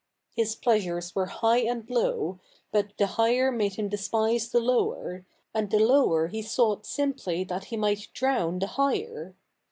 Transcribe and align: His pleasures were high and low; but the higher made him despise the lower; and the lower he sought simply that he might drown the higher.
His 0.33 0.55
pleasures 0.55 1.13
were 1.13 1.27
high 1.27 1.59
and 1.59 1.87
low; 1.87 2.39
but 2.71 2.97
the 2.97 3.05
higher 3.05 3.51
made 3.51 3.75
him 3.75 3.87
despise 3.87 4.49
the 4.49 4.59
lower; 4.59 5.27
and 5.53 5.69
the 5.69 5.77
lower 5.77 6.25
he 6.25 6.41
sought 6.41 6.87
simply 6.87 7.43
that 7.43 7.65
he 7.65 7.77
might 7.77 8.07
drown 8.15 8.57
the 8.57 8.65
higher. 8.65 9.35